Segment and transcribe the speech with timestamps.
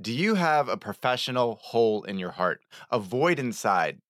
[0.00, 4.00] Do you have a professional hole in your heart, a void inside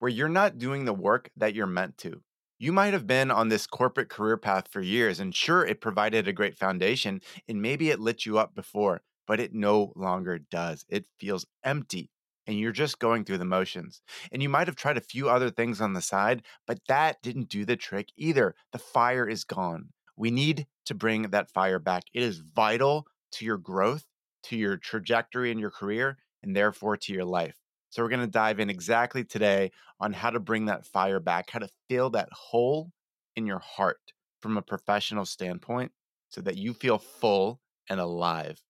[0.00, 2.22] where you're not doing the work that you're meant to?
[2.58, 6.26] You might have been on this corporate career path for years, and sure, it provided
[6.26, 10.84] a great foundation, and maybe it lit you up before, but it no longer does.
[10.88, 12.10] It feels empty,
[12.48, 14.02] and you're just going through the motions.
[14.32, 17.48] And you might have tried a few other things on the side, but that didn't
[17.48, 18.56] do the trick either.
[18.72, 19.90] The fire is gone.
[20.16, 22.02] We need to bring that fire back.
[22.12, 24.04] It is vital to your growth
[24.48, 27.56] to your trajectory in your career and therefore to your life.
[27.90, 31.50] So, we're going to dive in exactly today on how to bring that fire back,
[31.50, 32.90] how to fill that hole
[33.36, 34.00] in your heart
[34.40, 35.92] from a professional standpoint
[36.28, 38.60] so that you feel full and alive.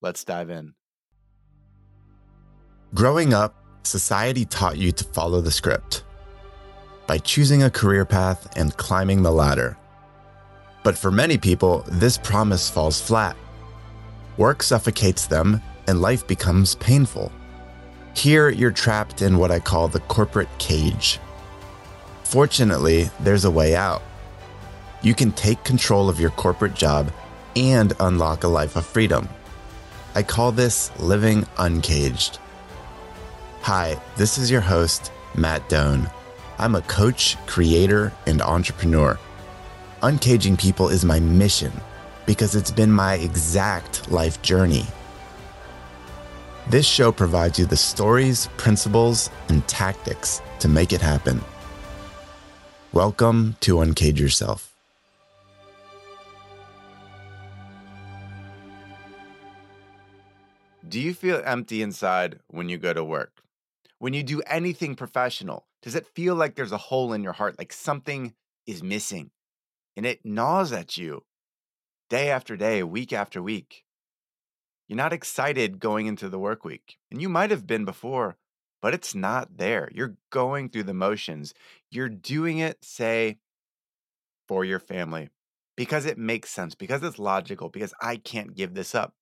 [0.00, 0.74] Let's dive in.
[2.94, 6.04] Growing up, society taught you to follow the script
[7.06, 9.76] by choosing a career path and climbing the ladder.
[10.82, 13.36] But for many people, this promise falls flat
[14.36, 17.32] Work suffocates them, and life becomes painful.
[18.14, 21.18] Here, you're trapped in what I call the corporate cage.
[22.24, 24.02] Fortunately, there's a way out.
[25.02, 27.12] You can take control of your corporate job
[27.56, 29.28] and unlock a life of freedom.
[30.14, 32.38] I call this living uncaged.
[33.62, 36.08] Hi, this is your host, Matt Doan.
[36.58, 39.18] I'm a coach, creator, and entrepreneur.
[40.02, 41.72] Uncaging people is my mission
[42.30, 44.84] because it's been my exact life journey.
[46.68, 51.40] This show provides you the stories, principles, and tactics to make it happen.
[52.92, 54.72] Welcome to Uncage Yourself.
[60.88, 63.42] Do you feel empty inside when you go to work?
[63.98, 67.58] When you do anything professional, does it feel like there's a hole in your heart,
[67.58, 68.34] like something
[68.68, 69.32] is missing?
[69.96, 71.24] And it gnaws at you
[72.10, 73.84] day after day, week after week.
[74.88, 76.98] You're not excited going into the work week.
[77.10, 78.36] And you might have been before,
[78.82, 79.88] but it's not there.
[79.94, 81.54] You're going through the motions.
[81.90, 83.38] You're doing it, say,
[84.48, 85.30] for your family
[85.76, 89.14] because it makes sense, because it's logical, because I can't give this up.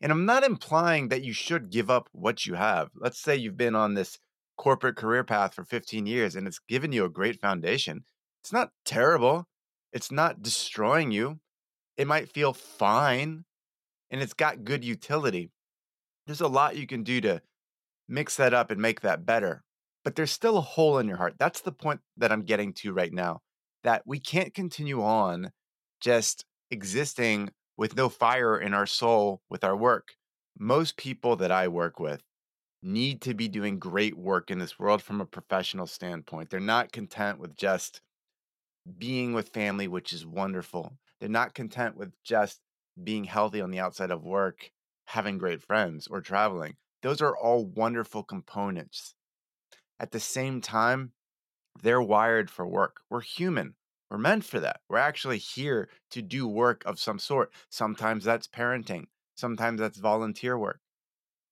[0.00, 2.90] And I'm not implying that you should give up what you have.
[2.96, 4.18] Let's say you've been on this
[4.58, 8.04] corporate career path for 15 years and it's given you a great foundation.
[8.42, 9.46] It's not terrible.
[9.92, 11.38] It's not destroying you
[11.96, 13.44] it might feel fine
[14.10, 15.50] and it's got good utility.
[16.26, 17.42] There's a lot you can do to
[18.08, 19.62] mix that up and make that better.
[20.04, 21.34] But there's still a hole in your heart.
[21.38, 23.40] That's the point that I'm getting to right now.
[23.84, 25.52] That we can't continue on
[26.00, 30.14] just existing with no fire in our soul with our work.
[30.58, 32.22] Most people that I work with
[32.82, 36.50] need to be doing great work in this world from a professional standpoint.
[36.50, 38.00] They're not content with just
[38.98, 40.98] being with family, which is wonderful.
[41.20, 42.60] They're not content with just
[43.02, 44.70] being healthy on the outside of work,
[45.06, 46.76] having great friends, or traveling.
[47.02, 49.14] Those are all wonderful components.
[49.98, 51.12] At the same time,
[51.80, 53.00] they're wired for work.
[53.08, 53.74] We're human.
[54.10, 54.80] We're meant for that.
[54.88, 57.52] We're actually here to do work of some sort.
[57.70, 59.04] Sometimes that's parenting,
[59.36, 60.80] sometimes that's volunteer work,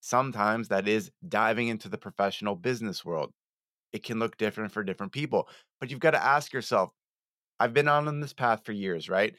[0.01, 3.33] sometimes that is diving into the professional business world.
[3.93, 5.49] It can look different for different people,
[5.81, 6.91] but you've got to ask yourself
[7.60, 9.34] I've been on this path for years, right?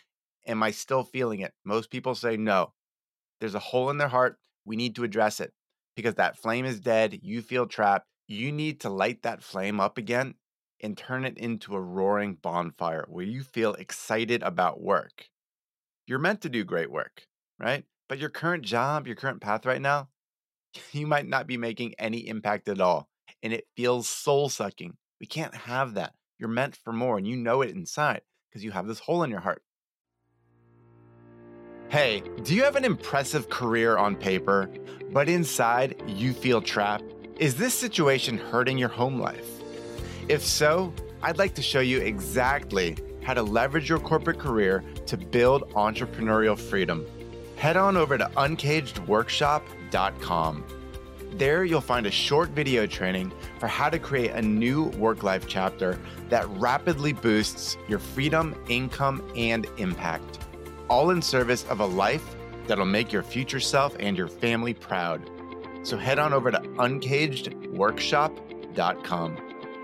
[0.45, 1.53] Am I still feeling it?
[1.65, 2.73] Most people say no.
[3.39, 4.37] There's a hole in their heart.
[4.63, 5.53] We need to address it
[5.95, 7.19] because that flame is dead.
[7.23, 8.05] You feel trapped.
[8.27, 10.35] You need to light that flame up again
[10.81, 15.27] and turn it into a roaring bonfire where you feel excited about work.
[16.05, 17.25] You're meant to do great work,
[17.59, 17.85] right?
[18.07, 20.09] But your current job, your current path right now,
[20.91, 23.09] you might not be making any impact at all.
[23.41, 24.95] And it feels soul sucking.
[25.19, 26.13] We can't have that.
[26.41, 29.29] You're meant for more and you know it inside because you have this hole in
[29.29, 29.62] your heart.
[31.90, 34.68] Hey, do you have an impressive career on paper,
[35.12, 37.03] but inside you feel trapped?
[37.38, 39.47] Is this situation hurting your home life?
[40.28, 40.91] If so,
[41.22, 46.57] I'd like to show you exactly how to leverage your corporate career to build entrepreneurial
[46.57, 47.06] freedom.
[47.56, 50.81] Head on over to uncagedworkshop.com.
[51.31, 55.45] There, you'll find a short video training for how to create a new work life
[55.48, 56.00] chapter
[56.30, 60.39] that rapidly boosts your freedom, income, and impact
[60.92, 62.36] all in service of a life
[62.68, 65.22] that'll make your future self and your family proud.
[65.83, 69.38] So head on over to uncagedworkshop.com.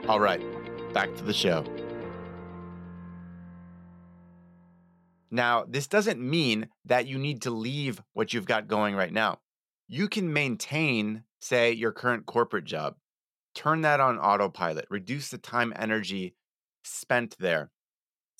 [0.09, 0.43] All right,
[0.93, 1.63] back to the show.
[5.31, 9.39] Now, this doesn't mean that you need to leave what you've got going right now.
[9.87, 12.95] You can maintain, say, your current corporate job,
[13.55, 16.35] turn that on autopilot, reduce the time energy
[16.83, 17.71] spent there,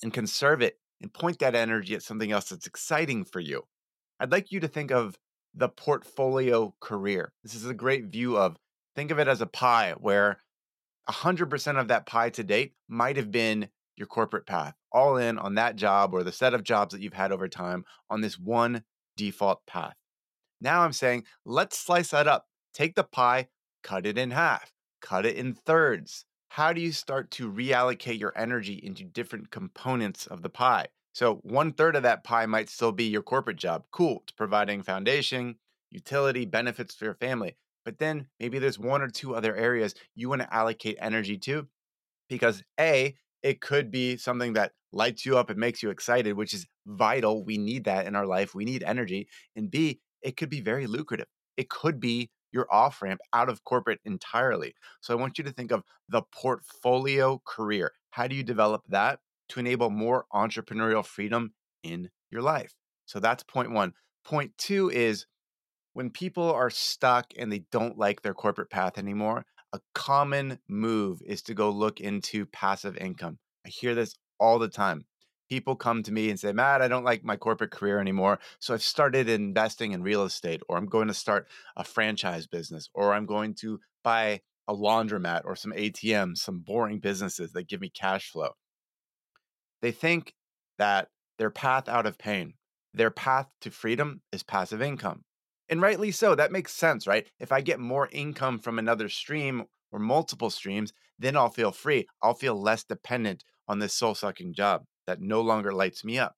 [0.02, 3.62] and conserve it and point that energy at something else that's exciting for you.
[4.20, 5.16] I'd like you to think of
[5.54, 7.32] the portfolio career.
[7.42, 8.56] This is a great view of
[8.94, 10.40] think of it as a pie where
[11.08, 15.54] 100% of that pie to date might have been your corporate path, all in on
[15.54, 18.82] that job or the set of jobs that you've had over time on this one
[19.16, 19.94] default path.
[20.60, 22.46] Now I'm saying, let's slice that up.
[22.78, 23.48] Take the pie,
[23.82, 24.72] cut it in half,
[25.02, 26.24] cut it in thirds.
[26.50, 30.86] How do you start to reallocate your energy into different components of the pie?
[31.12, 33.82] So, one third of that pie might still be your corporate job.
[33.90, 34.20] Cool.
[34.22, 35.56] It's providing foundation,
[35.90, 37.56] utility, benefits for your family.
[37.84, 41.66] But then maybe there's one or two other areas you want to allocate energy to
[42.28, 46.54] because A, it could be something that lights you up and makes you excited, which
[46.54, 47.44] is vital.
[47.44, 48.54] We need that in our life.
[48.54, 49.26] We need energy.
[49.56, 51.26] And B, it could be very lucrative.
[51.56, 54.74] It could be your off ramp out of corporate entirely.
[55.00, 57.92] So I want you to think of the portfolio career.
[58.10, 61.52] How do you develop that to enable more entrepreneurial freedom
[61.82, 62.74] in your life?
[63.06, 63.94] So that's point one.
[64.24, 65.26] Point two is
[65.92, 71.20] when people are stuck and they don't like their corporate path anymore, a common move
[71.26, 73.38] is to go look into passive income.
[73.66, 75.04] I hear this all the time.
[75.48, 78.38] People come to me and say, Matt, I don't like my corporate career anymore.
[78.58, 82.90] So I've started investing in real estate, or I'm going to start a franchise business,
[82.94, 87.80] or I'm going to buy a laundromat or some ATMs, some boring businesses that give
[87.80, 88.50] me cash flow.
[89.80, 90.34] They think
[90.76, 91.08] that
[91.38, 92.54] their path out of pain,
[92.92, 95.22] their path to freedom is passive income.
[95.70, 96.34] And rightly so.
[96.34, 97.26] That makes sense, right?
[97.38, 102.06] If I get more income from another stream or multiple streams, then I'll feel free.
[102.22, 106.36] I'll feel less dependent on this soul sucking job that no longer lights me up.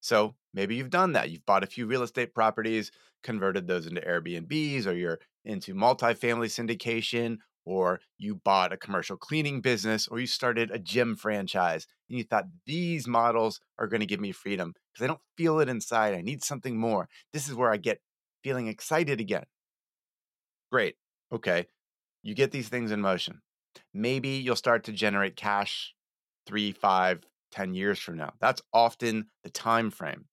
[0.00, 1.30] So maybe you've done that.
[1.30, 2.90] You've bought a few real estate properties,
[3.22, 9.60] converted those into Airbnbs, or you're into multifamily syndication, or you bought a commercial cleaning
[9.60, 11.86] business, or you started a gym franchise.
[12.08, 15.60] And you thought these models are going to give me freedom because I don't feel
[15.60, 16.14] it inside.
[16.14, 17.08] I need something more.
[17.32, 18.00] This is where I get
[18.42, 19.44] feeling excited again.
[20.72, 20.96] Great.
[21.30, 21.66] Okay.
[22.22, 23.42] You get these things in motion.
[23.92, 25.94] Maybe you'll start to generate cash
[26.46, 28.32] three, five, ten years from now.
[28.40, 30.24] That's often the time frame.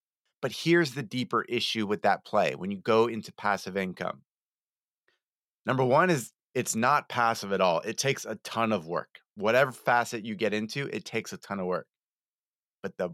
[0.42, 4.22] But here's the deeper issue with that play when you go into passive income.
[5.66, 7.80] Number one is it's not passive at all.
[7.80, 9.20] It takes a ton of work.
[9.36, 11.86] Whatever facet you get into, it takes a ton of work.
[12.82, 13.10] But the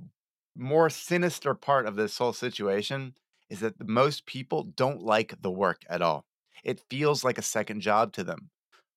[0.57, 3.15] more sinister part of this whole situation
[3.51, 6.25] is that most people don't like the work at all.
[6.65, 8.51] It feels like a second job to them.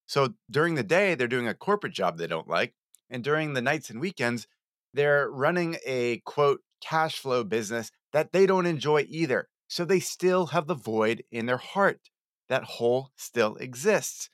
[0.06, 2.74] So during the day, they're doing a corporate job they don't like.
[3.10, 4.48] And during the nights and weekends,
[4.94, 9.48] they're running a quote cash flow business that they don't enjoy either.
[9.68, 12.10] So they still have the void in their heart.
[12.48, 14.30] That hole still exists.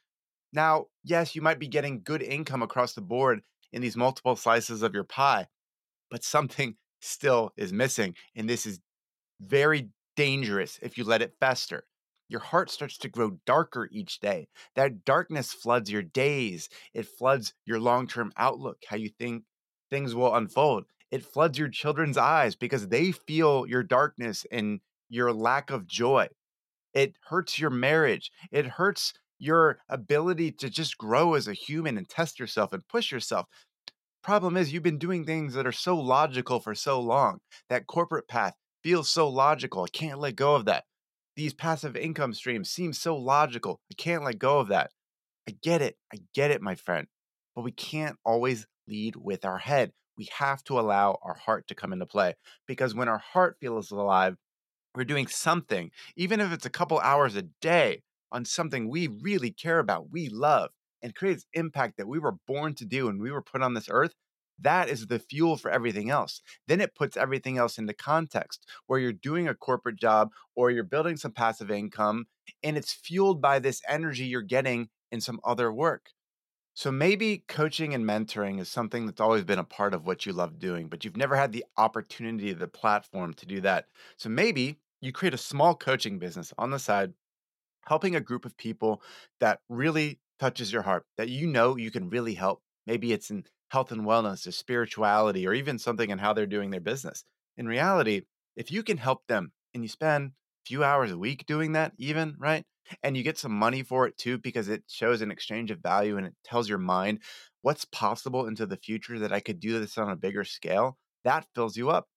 [0.53, 3.41] Now, yes, you might be getting good income across the board
[3.73, 5.47] in these multiple slices of your pie,
[6.09, 8.15] but something still is missing.
[8.35, 8.79] And this is
[9.41, 11.85] very dangerous if you let it fester.
[12.29, 14.47] Your heart starts to grow darker each day.
[14.75, 16.69] That darkness floods your days.
[16.93, 19.43] It floods your long term outlook, how you think
[19.89, 20.85] things will unfold.
[21.11, 24.79] It floods your children's eyes because they feel your darkness and
[25.09, 26.27] your lack of joy.
[26.93, 28.31] It hurts your marriage.
[28.51, 33.11] It hurts your ability to just grow as a human and test yourself and push
[33.11, 33.47] yourself.
[34.23, 37.39] Problem is, you've been doing things that are so logical for so long.
[37.69, 38.55] That corporate path,
[38.85, 39.83] feels so logical.
[39.83, 40.83] I can't let go of that.
[41.35, 43.79] These passive income streams seem so logical.
[43.91, 44.91] I can't let go of that.
[45.49, 45.97] I get it.
[46.13, 47.07] I get it, my friend.
[47.55, 49.91] But we can't always lead with our head.
[50.17, 52.35] We have to allow our heart to come into play
[52.67, 54.37] because when our heart feels alive,
[54.95, 59.51] we're doing something, even if it's a couple hours a day on something we really
[59.51, 60.69] care about, we love,
[61.01, 63.87] and creates impact that we were born to do and we were put on this
[63.91, 64.13] earth
[64.59, 66.41] that is the fuel for everything else.
[66.67, 70.83] Then it puts everything else into context where you're doing a corporate job or you're
[70.83, 72.25] building some passive income
[72.63, 76.11] and it's fueled by this energy you're getting in some other work.
[76.75, 80.33] So maybe coaching and mentoring is something that's always been a part of what you
[80.33, 83.87] love doing, but you've never had the opportunity, the platform to do that.
[84.17, 87.13] So maybe you create a small coaching business on the side,
[87.87, 89.01] helping a group of people
[89.39, 92.63] that really touches your heart, that you know you can really help.
[92.87, 96.71] Maybe it's in health and wellness or spirituality or even something in how they're doing
[96.71, 97.25] their business.
[97.57, 98.23] In reality,
[98.55, 100.33] if you can help them and you spend a
[100.67, 102.65] few hours a week doing that, even, right?
[103.03, 106.17] And you get some money for it too, because it shows an exchange of value
[106.17, 107.19] and it tells your mind
[107.61, 110.97] what's possible into the future that I could do this on a bigger scale.
[111.23, 112.07] That fills you up.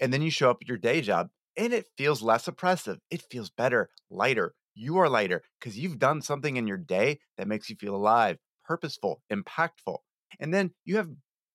[0.00, 2.98] And then you show up at your day job and it feels less oppressive.
[3.10, 4.54] It feels better, lighter.
[4.74, 8.38] You are lighter because you've done something in your day that makes you feel alive,
[8.64, 9.98] purposeful, impactful.
[10.40, 11.10] And then you have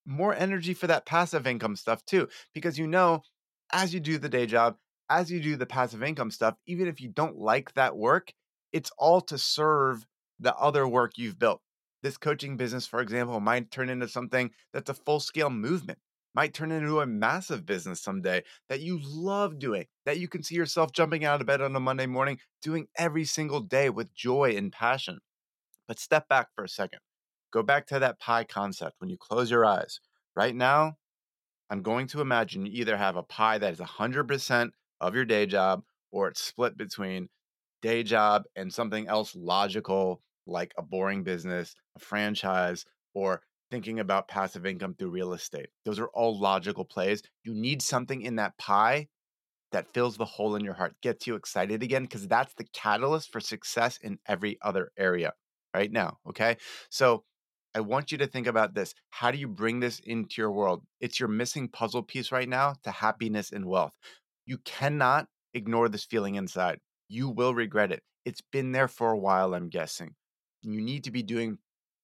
[0.06, 3.22] more energy for that passive income stuff too, because you know,
[3.72, 4.76] as you do the day job,
[5.10, 8.32] as you do the passive income stuff, even if you don't like that work,
[8.72, 10.06] it's all to serve
[10.40, 11.60] the other work you've built.
[12.02, 15.98] This coaching business, for example, might turn into something that's a full scale movement,
[16.34, 20.54] might turn into a massive business someday that you love doing, that you can see
[20.54, 24.54] yourself jumping out of bed on a Monday morning, doing every single day with joy
[24.56, 25.18] and passion.
[25.88, 27.00] But step back for a second.
[27.52, 30.00] Go back to that pie concept when you close your eyes.
[30.36, 30.98] Right now,
[31.70, 34.70] I'm going to imagine you either have a pie that is 100%
[35.00, 37.28] of your day job or it's split between
[37.82, 44.28] day job and something else logical like a boring business, a franchise, or thinking about
[44.28, 45.68] passive income through real estate.
[45.84, 47.22] Those are all logical plays.
[47.44, 49.08] You need something in that pie
[49.72, 53.30] that fills the hole in your heart, gets you excited again, because that's the catalyst
[53.30, 55.34] for success in every other area
[55.74, 56.16] right now.
[56.26, 56.56] Okay.
[56.88, 57.24] So
[57.74, 58.94] I want you to think about this.
[59.10, 60.84] How do you bring this into your world?
[61.00, 63.92] It's your missing puzzle piece right now to happiness and wealth.
[64.46, 66.80] You cannot ignore this feeling inside.
[67.08, 68.02] You will regret it.
[68.24, 70.14] It's been there for a while, I'm guessing.
[70.62, 71.58] You need to be doing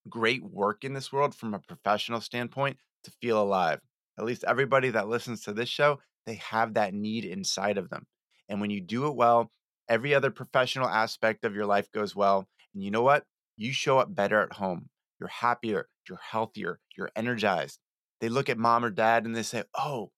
[0.09, 3.81] great work in this world from a professional standpoint to feel alive.
[4.19, 8.07] At least everybody that listens to this show, they have that need inside of them.
[8.49, 9.51] And when you do it well,
[9.89, 12.49] every other professional aspect of your life goes well.
[12.75, 13.25] And you know what?
[13.57, 14.89] You show up better at home.
[15.21, 17.79] You're happier, you're healthier, you're energized.
[18.21, 20.11] They look at mom or dad and they say, Oh,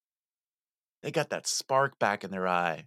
[1.02, 2.87] they got that spark back in their eye.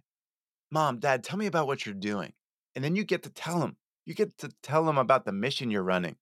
[0.70, 2.32] Mom, dad, tell me about what you're doing.
[2.74, 3.76] And then you get to tell them.
[4.06, 6.16] You get to tell them about the mission you're running,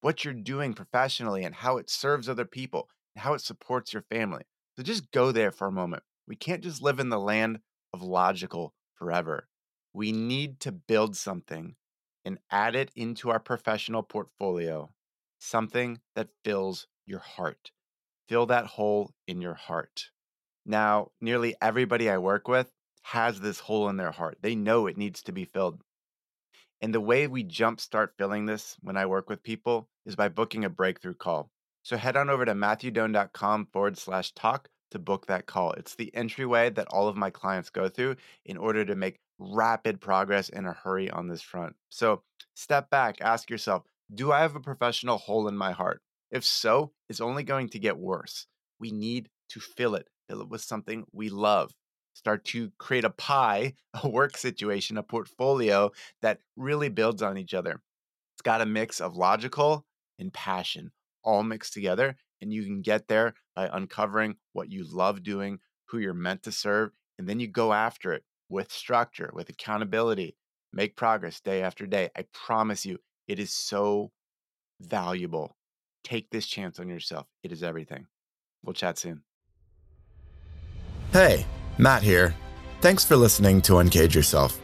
[0.00, 4.04] what you're doing professionally, and how it serves other people, and how it supports your
[4.10, 4.42] family.
[4.76, 6.02] So just go there for a moment.
[6.26, 7.58] We can't just live in the land
[7.92, 9.48] of logical forever.
[9.92, 11.76] We need to build something
[12.24, 14.90] and add it into our professional portfolio,
[15.38, 17.70] something that fills your heart.
[18.28, 20.10] Fill that hole in your heart.
[20.64, 22.70] Now, nearly everybody I work with
[23.04, 24.38] has this hole in their heart.
[24.40, 25.78] They know it needs to be filled.
[26.80, 30.64] And the way we jumpstart filling this when I work with people is by booking
[30.64, 31.50] a breakthrough call.
[31.82, 35.72] So head on over to matthewdoan.com forward slash talk to book that call.
[35.72, 40.00] It's the entryway that all of my clients go through in order to make rapid
[40.00, 41.76] progress in a hurry on this front.
[41.90, 42.22] So
[42.54, 43.82] step back, ask yourself,
[44.14, 46.00] do I have a professional hole in my heart?
[46.30, 48.46] If so, it's only going to get worse.
[48.80, 51.70] We need to fill it, fill it with something we love.
[52.14, 55.90] Start to create a pie, a work situation, a portfolio
[56.22, 57.82] that really builds on each other.
[58.34, 59.84] It's got a mix of logical
[60.18, 60.90] and passion
[61.22, 62.16] all mixed together.
[62.40, 66.52] And you can get there by uncovering what you love doing, who you're meant to
[66.52, 70.36] serve, and then you go after it with structure, with accountability,
[70.72, 72.10] make progress day after day.
[72.16, 74.10] I promise you, it is so
[74.80, 75.56] valuable.
[76.02, 77.26] Take this chance on yourself.
[77.42, 78.06] It is everything.
[78.62, 79.22] We'll chat soon.
[81.12, 81.46] Hey,
[81.78, 82.34] Matt here.
[82.80, 84.60] Thanks for listening to Uncage Yourself.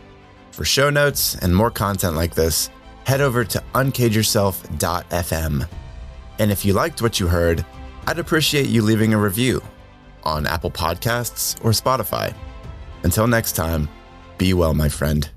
[0.52, 2.70] For show notes and more content like this,
[3.04, 5.68] head over to uncageyourself.fm.
[6.38, 7.64] And if you liked what you heard,
[8.06, 9.62] I'd appreciate you leaving a review
[10.22, 12.34] on Apple Podcasts or Spotify.
[13.02, 13.88] Until next time,
[14.38, 15.28] be well, my friend.